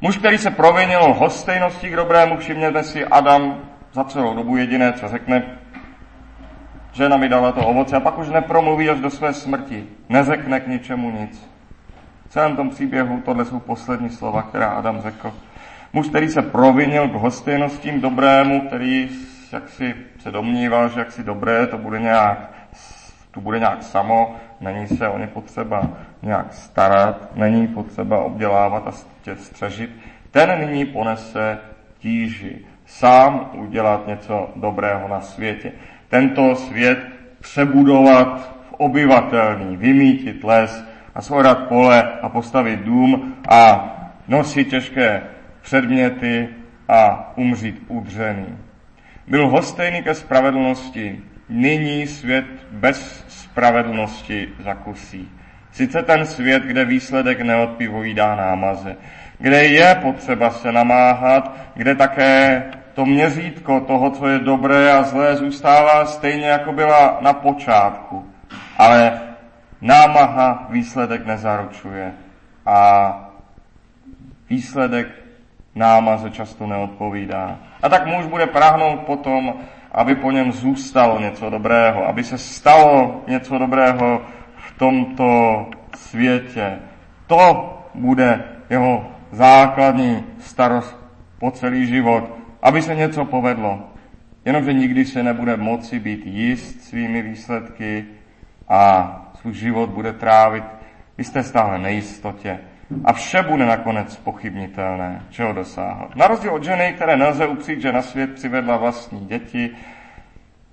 Muž, 0.00 0.18
který 0.18 0.38
se 0.38 0.50
provinil 0.50 1.14
hostejností 1.14 1.90
k 1.90 1.96
dobrému, 1.96 2.36
všimněte 2.36 2.82
si, 2.82 3.04
Adam 3.04 3.58
za 3.92 4.04
celou 4.04 4.34
dobu 4.34 4.56
jediné, 4.56 4.92
co 4.92 5.08
řekne, 5.08 5.58
žena 6.92 7.16
mi 7.16 7.28
dala 7.28 7.52
to 7.52 7.66
ovoce 7.66 7.96
a 7.96 8.00
pak 8.00 8.18
už 8.18 8.28
nepromluví 8.28 8.90
až 8.90 9.00
do 9.00 9.10
své 9.10 9.32
smrti. 9.32 9.86
Neřekne 10.08 10.60
k 10.60 10.66
ničemu 10.66 11.10
nic. 11.10 11.50
V 12.26 12.32
celém 12.32 12.56
tom 12.56 12.70
příběhu 12.70 13.20
tohle 13.20 13.44
jsou 13.44 13.60
poslední 13.60 14.10
slova, 14.10 14.42
která 14.42 14.66
Adam 14.66 15.00
řekl. 15.00 15.32
Muž, 15.92 16.08
který 16.08 16.28
se 16.28 16.42
provinil 16.42 17.08
k 17.08 17.12
hostejnostím 17.12 18.00
dobrému, 18.00 18.60
který 18.60 19.08
jak 19.54 19.68
si 19.68 19.94
se 20.18 20.30
domníval, 20.30 20.88
že 20.88 20.98
jak 20.98 21.12
si 21.12 21.24
dobré, 21.24 21.66
to 21.66 21.78
bude 21.78 22.00
nějak, 22.00 22.50
to 23.30 23.40
bude 23.40 23.58
nějak 23.58 23.82
samo, 23.82 24.36
není 24.60 24.88
se 24.88 25.08
o 25.08 25.18
ně 25.18 25.26
potřeba 25.26 25.88
nějak 26.22 26.52
starat, 26.52 27.36
není 27.36 27.68
potřeba 27.68 28.18
obdělávat 28.18 28.86
a 28.86 28.92
střežit, 29.34 29.90
ten 30.30 30.58
nyní 30.60 30.84
ponese 30.84 31.58
tíži. 31.98 32.58
Sám 32.86 33.50
udělat 33.54 34.06
něco 34.06 34.50
dobrého 34.56 35.08
na 35.08 35.20
světě. 35.20 35.72
Tento 36.08 36.54
svět 36.54 36.98
přebudovat 37.40 38.54
v 38.70 38.72
obyvatelný, 38.72 39.76
vymítit 39.76 40.44
les 40.44 40.84
a 41.14 41.22
svorat 41.22 41.68
pole 41.68 42.12
a 42.22 42.28
postavit 42.28 42.80
dům 42.80 43.34
a 43.48 43.90
nosit 44.28 44.68
těžké 44.68 45.22
předměty 45.62 46.48
a 46.88 47.32
umřít 47.36 47.82
udřený. 47.88 48.58
Byl 49.26 49.48
hostejný 49.48 50.02
ke 50.02 50.14
spravedlnosti, 50.14 51.20
nyní 51.48 52.06
svět 52.06 52.44
bez 52.70 53.24
spravedlnosti 53.28 54.48
zakusí. 54.64 55.30
Sice 55.72 56.02
ten 56.02 56.26
svět, 56.26 56.62
kde 56.62 56.84
výsledek 56.84 57.40
neodpovídá 57.40 58.34
námaze, 58.34 58.96
kde 59.38 59.64
je 59.64 59.94
potřeba 59.94 60.50
se 60.50 60.72
namáhat, 60.72 61.56
kde 61.74 61.94
také 61.94 62.64
to 62.94 63.06
měřítko 63.06 63.80
toho, 63.80 64.10
co 64.10 64.28
je 64.28 64.38
dobré 64.38 64.92
a 64.92 65.02
zlé, 65.02 65.36
zůstává 65.36 66.06
stejně, 66.06 66.46
jako 66.46 66.72
byla 66.72 67.18
na 67.20 67.32
počátku. 67.32 68.26
Ale 68.78 69.20
námaha 69.80 70.66
výsledek 70.70 71.26
nezaručuje. 71.26 72.12
A 72.66 73.30
výsledek 74.50 75.23
námaze 75.74 76.30
často 76.30 76.66
neodpovídá. 76.66 77.58
A 77.82 77.88
tak 77.88 78.06
muž 78.06 78.26
bude 78.26 78.46
práhnout 78.46 79.00
potom, 79.00 79.54
aby 79.92 80.14
po 80.14 80.30
něm 80.30 80.52
zůstalo 80.52 81.20
něco 81.20 81.50
dobrého, 81.50 82.06
aby 82.06 82.24
se 82.24 82.38
stalo 82.38 83.22
něco 83.26 83.58
dobrého 83.58 84.22
v 84.56 84.78
tomto 84.78 85.66
světě. 85.96 86.78
To 87.26 87.70
bude 87.94 88.44
jeho 88.70 89.06
základní 89.30 90.24
starost 90.38 90.96
po 91.38 91.50
celý 91.50 91.86
život, 91.86 92.24
aby 92.62 92.82
se 92.82 92.94
něco 92.94 93.24
povedlo. 93.24 93.82
Jenomže 94.44 94.72
nikdy 94.72 95.04
se 95.04 95.22
nebude 95.22 95.56
moci 95.56 96.00
být 96.00 96.26
jist 96.26 96.84
svými 96.84 97.22
výsledky 97.22 98.04
a 98.68 99.10
svůj 99.40 99.54
život 99.54 99.90
bude 99.90 100.12
trávit 100.12 100.64
v 101.14 101.18
jisté 101.18 101.42
stále 101.42 101.78
nejistotě. 101.78 102.58
A 103.04 103.12
vše 103.12 103.42
bude 103.42 103.66
nakonec 103.66 104.16
pochybnitelné, 104.16 105.22
čeho 105.30 105.52
dosáhl. 105.52 106.10
Na 106.14 106.26
rozdíl 106.26 106.54
od 106.54 106.64
ženy, 106.64 106.92
které 106.92 107.16
nelze 107.16 107.46
upřít, 107.46 107.80
že 107.80 107.92
na 107.92 108.02
svět 108.02 108.34
přivedla 108.34 108.76
vlastní 108.76 109.26
děti, 109.26 109.70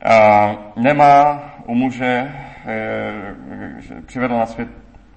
a 0.04 0.56
nemá 0.76 1.44
u 1.66 1.76
muže, 1.76 2.32
e, 2.66 4.02
přivedla 4.06 4.40
na 4.40 4.46
svět 4.46 4.68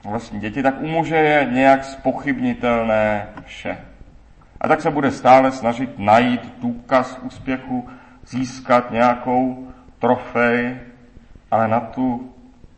vlastní 0.05 0.41
děti, 0.41 0.63
tak 0.63 0.81
u 0.81 0.87
muže 0.87 1.17
je 1.17 1.49
nějak 1.53 1.85
spochybnitelné 1.85 3.29
vše. 3.45 3.79
A 4.61 4.69
tak 4.69 4.81
se 4.81 4.91
bude 4.91 5.11
stále 5.11 5.53
snažit 5.53 5.99
najít 5.99 6.55
důkaz 6.61 7.19
úspěchu, 7.23 7.89
získat 8.27 8.91
nějakou 8.91 9.69
trofej, 9.99 10.77
ale 11.51 11.69
na 11.69 11.81
tu, 11.81 12.33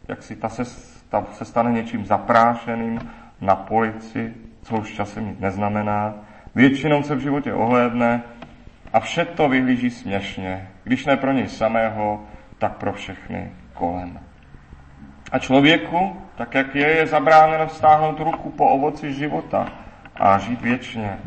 jak 0.08 0.22
si 0.22 0.36
ta 0.36 0.48
se, 0.48 0.62
ta 1.08 1.24
se 1.32 1.44
stane 1.44 1.72
něčím 1.72 2.04
zaprášeným 2.04 3.00
na 3.40 3.56
polici, 3.56 4.34
co 4.62 4.76
už 4.76 4.92
časem 4.92 5.28
nic 5.28 5.40
neznamená. 5.40 6.14
Většinou 6.54 7.02
se 7.02 7.14
v 7.14 7.20
životě 7.20 7.52
ohlédne 7.52 8.22
a 8.92 9.00
vše 9.00 9.24
to 9.24 9.48
vyhlíží 9.48 9.90
směšně, 9.90 10.68
když 10.84 11.06
ne 11.06 11.16
pro 11.16 11.32
něj 11.32 11.48
samého, 11.48 12.24
tak 12.58 12.76
pro 12.76 12.92
všechny 12.92 13.52
kolem. 13.74 14.18
A 15.32 15.38
člověku, 15.38 16.16
tak 16.36 16.54
jak 16.54 16.74
je, 16.74 16.88
je 16.88 17.06
zabráněno 17.06 17.66
vstáhnout 17.66 18.20
ruku 18.20 18.50
po 18.50 18.68
ovoci 18.68 19.12
života 19.12 19.66
a 20.16 20.38
žít 20.38 20.62
věčně. 20.62 21.18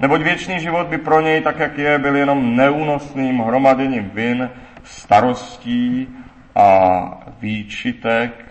Neboť 0.00 0.20
věčný 0.20 0.60
život 0.60 0.86
by 0.86 0.98
pro 0.98 1.20
něj, 1.20 1.40
tak 1.40 1.58
jak 1.58 1.78
je, 1.78 1.98
byl 1.98 2.16
jenom 2.16 2.56
neúnosným 2.56 3.38
hromaděním 3.38 4.10
vin, 4.10 4.50
starostí 4.82 6.08
a 6.54 7.28
výčitek. 7.40 8.47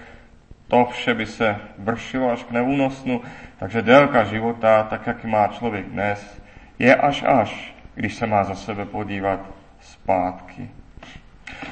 To 0.67 0.85
vše 0.85 1.13
by 1.13 1.25
se 1.25 1.55
vršilo 1.77 2.31
až 2.31 2.43
k 2.43 2.51
neúnosnu, 2.51 3.21
takže 3.59 3.81
délka 3.81 4.23
života, 4.23 4.83
tak 4.83 5.07
jak 5.07 5.25
má 5.25 5.47
člověk 5.47 5.85
dnes, 5.85 6.41
je 6.79 6.95
až 6.95 7.23
až, 7.23 7.73
když 7.95 8.15
se 8.15 8.27
má 8.27 8.43
za 8.43 8.55
sebe 8.55 8.85
podívat 8.85 9.39
zpátky. 9.79 10.69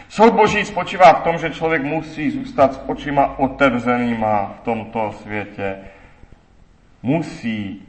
Soud 0.09 0.33
Boží 0.33 0.65
spočívá 0.65 1.13
v 1.13 1.23
tom, 1.23 1.37
že 1.37 1.49
člověk 1.49 1.83
musí 1.83 2.31
zůstat 2.31 2.73
s 2.73 2.81
očima 2.87 3.39
otevřenýma 3.39 4.55
v 4.61 4.63
tomto 4.63 5.11
světě. 5.11 5.77
Musí 7.03 7.81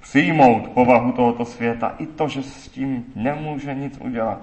přijmout 0.00 0.68
povahu 0.68 1.12
tohoto 1.12 1.44
světa 1.44 1.94
i 1.98 2.06
to, 2.06 2.28
že 2.28 2.42
s 2.42 2.68
tím 2.68 3.04
nemůže 3.14 3.74
nic 3.74 3.98
udělat. 4.00 4.38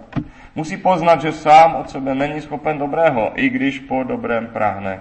Musí 0.56 0.78
poznat, 0.78 1.22
že 1.22 1.32
sám 1.32 1.76
od 1.76 1.90
sebe 1.90 2.16
není 2.16 2.42
schopen 2.42 2.78
dobrého, 2.78 3.32
i 3.36 3.50
když 3.50 3.80
po 3.80 4.04
dobrém 4.04 4.48
prahne. 4.48 5.00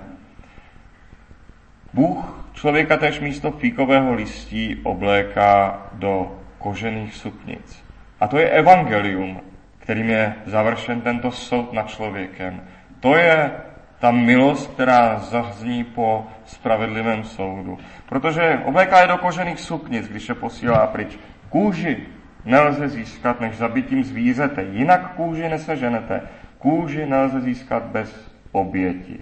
Bůh 1.92 2.44
člověka 2.52 2.96
tež 2.96 3.20
místo 3.20 3.50
fíkového 3.50 4.14
listí 4.14 4.76
obléká 4.82 5.82
do 5.92 6.38
kožených 6.58 7.14
suknic. 7.14 7.84
A 8.20 8.26
to 8.28 8.38
je 8.38 8.50
evangelium, 8.50 9.40
kterým 9.78 10.10
je 10.10 10.34
završen 10.46 11.00
tento 11.00 11.30
soud 11.30 11.72
nad 11.72 11.88
člověkem. 11.88 12.60
To 13.00 13.16
je 13.16 13.50
ta 13.98 14.10
milost, 14.10 14.70
která 14.70 15.18
zazní 15.18 15.84
po 15.84 16.26
spravedlivém 16.44 17.24
soudu. 17.24 17.78
Protože 18.08 18.60
obléká 18.64 19.00
je 19.00 19.08
do 19.08 19.18
kožených 19.18 19.60
suknic, 19.60 20.08
když 20.08 20.28
je 20.28 20.34
posílá 20.34 20.86
pryč. 20.86 21.18
Kůži 21.48 21.96
nelze 22.44 22.88
získat 22.88 23.40
než 23.40 23.56
zabitím 23.56 24.04
zvířete, 24.04 24.62
jinak 24.62 25.14
kůži 25.14 25.48
neseženete. 25.48 26.22
Kůži 26.58 27.06
nelze 27.06 27.40
získat 27.40 27.82
bez 27.82 28.32
oběti. 28.52 29.20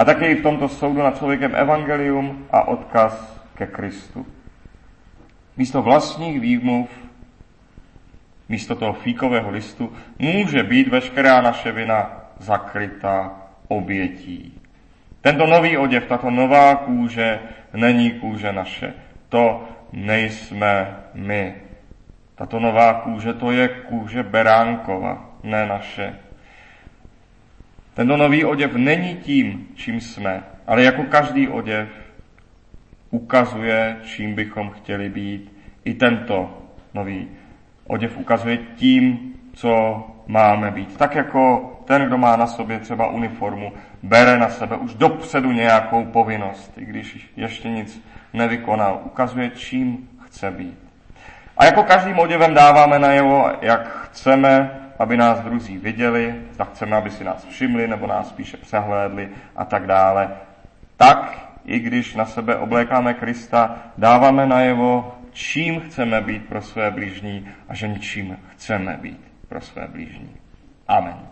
A 0.00 0.04
také 0.04 0.32
i 0.32 0.34
v 0.34 0.42
tomto 0.42 0.68
soudu 0.68 1.02
nad 1.02 1.18
člověkem 1.18 1.54
evangelium 1.54 2.46
a 2.50 2.68
odkaz 2.68 3.40
ke 3.54 3.66
Kristu. 3.66 4.26
Místo 5.56 5.82
vlastních 5.82 6.40
výmluv 6.40 6.88
místo 8.48 8.74
toho 8.74 8.92
fíkového 8.92 9.50
listu, 9.50 9.92
může 10.18 10.62
být 10.62 10.88
veškerá 10.88 11.40
naše 11.40 11.72
vina 11.72 12.10
zakryta 12.38 13.32
obětí. 13.68 14.60
Tento 15.20 15.46
nový 15.46 15.76
oděv, 15.76 16.06
tato 16.06 16.30
nová 16.30 16.76
kůže 16.76 17.38
není 17.72 18.10
kůže 18.10 18.52
naše. 18.52 18.94
To 19.28 19.68
nejsme 19.92 20.96
my. 21.14 21.54
Tato 22.34 22.60
nová 22.60 22.94
kůže, 22.94 23.32
to 23.32 23.50
je 23.50 23.68
kůže 23.68 24.22
beránkova, 24.22 25.30
ne 25.42 25.66
naše. 25.66 26.14
Tento 28.00 28.16
nový 28.16 28.44
oděv 28.44 28.74
není 28.74 29.14
tím, 29.14 29.68
čím 29.74 30.00
jsme, 30.00 30.42
ale 30.66 30.82
jako 30.82 31.02
každý 31.02 31.48
oděv 31.48 31.88
ukazuje, 33.10 33.96
čím 34.04 34.34
bychom 34.34 34.70
chtěli 34.70 35.08
být. 35.08 35.52
I 35.84 35.94
tento 35.94 36.62
nový 36.94 37.28
oděv 37.86 38.16
ukazuje 38.18 38.56
tím, 38.76 39.34
co 39.52 40.04
máme 40.26 40.70
být. 40.70 40.96
Tak 40.96 41.14
jako 41.14 41.72
ten, 41.84 42.02
kdo 42.06 42.18
má 42.18 42.36
na 42.36 42.46
sobě 42.46 42.78
třeba 42.78 43.10
uniformu, 43.10 43.72
bere 44.02 44.38
na 44.38 44.48
sebe 44.48 44.76
už 44.76 44.94
dopředu 44.94 45.52
nějakou 45.52 46.04
povinnost, 46.04 46.72
i 46.78 46.84
když 46.84 47.32
ještě 47.36 47.68
nic 47.68 48.04
nevykonal. 48.32 49.00
Ukazuje, 49.04 49.50
čím 49.50 50.08
chce 50.24 50.50
být. 50.50 50.78
A 51.56 51.64
jako 51.64 51.82
každým 51.82 52.18
oděvem 52.18 52.54
dáváme 52.54 52.98
na 52.98 53.12
jeho, 53.12 53.52
jak 53.60 53.88
chceme, 54.04 54.70
aby 55.00 55.16
nás 55.16 55.40
druzí 55.40 55.78
viděli, 55.78 56.34
zda 56.52 56.64
chceme, 56.64 56.96
aby 56.96 57.10
si 57.10 57.24
nás 57.24 57.44
všimli, 57.44 57.88
nebo 57.88 58.06
nás 58.06 58.28
spíše 58.28 58.56
přehlédli 58.56 59.28
a 59.56 59.64
tak 59.64 59.86
dále. 59.86 60.30
Tak, 60.96 61.48
i 61.64 61.78
když 61.78 62.14
na 62.14 62.24
sebe 62.24 62.56
oblékáme 62.56 63.14
Krista, 63.14 63.76
dáváme 63.98 64.46
na 64.46 64.60
jeho 64.60 65.18
čím 65.32 65.80
chceme 65.80 66.20
být 66.20 66.48
pro 66.48 66.62
své 66.62 66.90
blížní 66.90 67.48
a 67.68 67.74
že 67.74 67.98
čím 67.98 68.38
chceme 68.48 68.98
být 69.00 69.20
pro 69.48 69.60
své 69.60 69.88
blížní. 69.88 70.36
Amen. 70.88 71.29